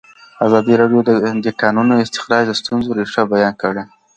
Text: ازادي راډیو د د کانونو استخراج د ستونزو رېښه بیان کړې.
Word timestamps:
ازادي 0.45 0.73
راډیو 0.81 0.99
د 1.07 1.09
د 1.45 1.47
کانونو 1.61 1.93
استخراج 2.03 2.43
د 2.47 2.51
ستونزو 2.61 2.89
رېښه 2.99 3.23
بیان 3.33 3.53
کړې. 3.61 3.83